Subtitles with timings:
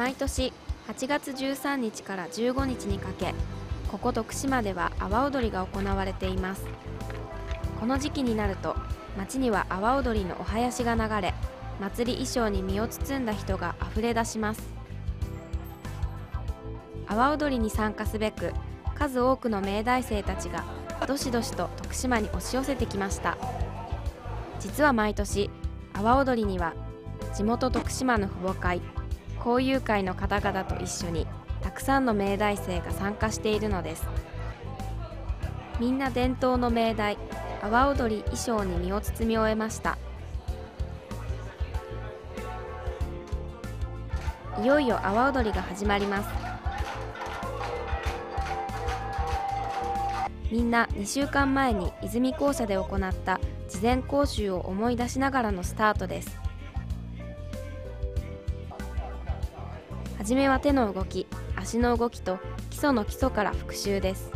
[0.00, 0.50] 毎年
[0.88, 3.34] 8月13日から15日にかけ
[3.92, 6.64] ここ徳島では阿波踊りが行われています。
[7.78, 8.74] この時期になると
[9.18, 11.34] 街には阿波踊りのお囃子が流れ
[11.80, 14.62] 祭り衣装に身を包んだ人があふれ出します。
[17.06, 18.54] 阿波踊りに参加すべく
[18.94, 20.64] 数多くの明大生たちが
[21.06, 23.36] どしどしと徳島に押し寄せてきました。
[24.60, 25.50] 実は毎年
[25.92, 26.72] 阿波踊りには
[27.34, 28.80] 地元徳島の父母会
[29.44, 31.26] 交友会の方々と一緒に
[31.62, 34.06] たくさんの明大生が参加しているのです。
[35.78, 37.16] みんな伝統の明大
[37.62, 39.98] 阿波踊り衣装に身を包み終えました。
[44.62, 46.28] いよいよ阿波踊りが始まります。
[50.50, 56.39] みんな2週間前に泉校舎で行った事前講習を思い出しながらのスタートです。
[60.20, 61.26] はじめは手の動き
[61.56, 64.30] 足の動きと基礎の基礎から復習です。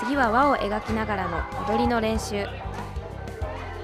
[0.00, 1.38] 次は輪を描きながらの
[1.72, 2.44] 踊りの練習。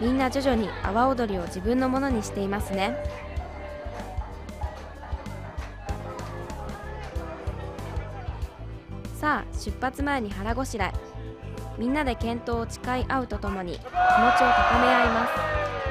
[0.00, 2.96] みんな徐々に阿波踊りを自分のものにしていますね。
[9.14, 10.92] さあ出発前に腹ごしらえ。
[11.78, 15.26] みんなで健闘を誓い合うとともに気持ちを高め合いま
[15.84, 15.87] す。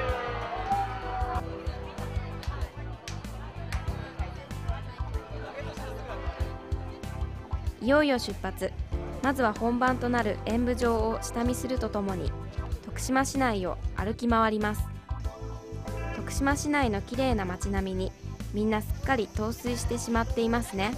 [7.81, 8.71] いよいよ出発。
[9.23, 12.31] まずは本番となる演舞場を下見するとともに
[12.85, 14.83] 徳島市内を歩き回ります。
[16.15, 18.11] 徳島市内の綺麗な街並みに
[18.53, 20.93] みんなすっかり陶酔してしまっていますね。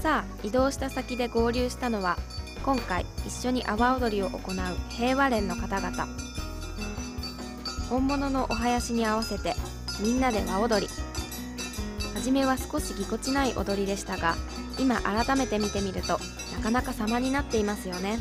[0.00, 2.16] さあ移動した先で合流したのは
[2.64, 4.40] 今回一緒に阿波踊りを行う
[4.90, 6.06] 平和連の方々。
[7.88, 9.54] 本物のお囃子に合わせて
[10.00, 10.92] みんなで和踊り。
[12.14, 14.34] 初めは少しぎこちない踊りでしたが
[14.80, 16.18] 今改めて見てみると
[16.56, 18.18] なかなか様になっていますよね。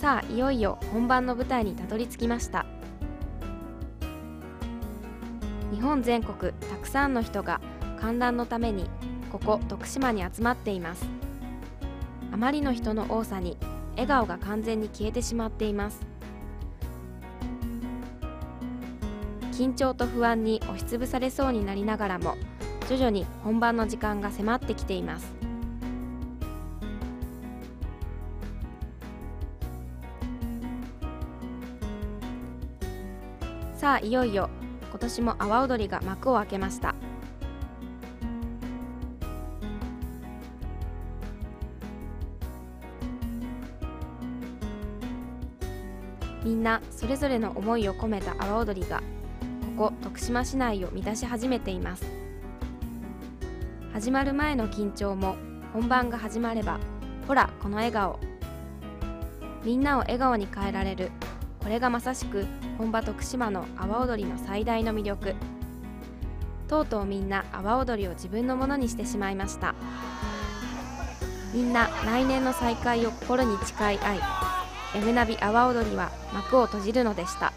[0.00, 2.64] さあいよいよ本番の舞台にたどり着きました。
[5.80, 7.58] 日本全国たくさんの人が
[7.98, 8.84] 観覧のために
[9.32, 11.06] ここ徳島に集まっています。
[12.30, 13.56] あまりの人の多さに
[13.92, 16.06] 笑顔が完全に消えてしまっています。
[19.52, 22.36] 緊張と不安に押しつぶされそうになりながらも
[22.90, 25.32] 徐々に本番の時間が迫ってきています。
[33.78, 34.50] さあいよいよ
[34.90, 36.94] 今年も阿波踊りが幕を開けました。
[46.42, 49.02] みんなそれぞれの思いを込めた阿波踊りが
[49.76, 52.04] ここ徳島市内を満たし始めています。
[53.92, 55.36] 始まる前の緊張も
[55.72, 56.80] 本番が始まれば
[57.28, 58.18] ほらこの笑顔。
[59.64, 61.10] みんなを笑顔に変えられる
[61.62, 62.46] これがまさしく
[62.80, 65.34] 本場徳島の阿波踊りの最大の魅力
[66.66, 69.74] とうとうみんな阿波踊りを自分のものにしてしまいました
[71.52, 74.20] みんな来年の再会を心に誓い合い
[74.94, 77.52] M ナビ阿波踊りは幕を閉じるのでした。